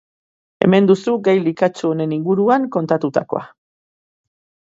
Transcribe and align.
Hemen 0.67 0.87
duzu 0.91 1.13
gai 1.27 1.35
likatsu 1.47 1.85
honen 1.91 2.15
inguruan 2.17 2.67
kontatutakoa! 2.77 3.43